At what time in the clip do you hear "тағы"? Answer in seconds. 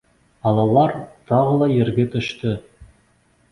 1.33-1.61